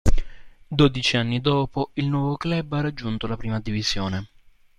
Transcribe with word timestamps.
Dodici 0.67 1.15
anni 1.15 1.41
dopo, 1.41 1.91
il 1.93 2.07
nuovo 2.07 2.35
club 2.35 2.73
ha 2.73 2.81
raggiunto 2.81 3.27
la 3.27 3.37
prima 3.37 3.59
divisione. 3.59 4.29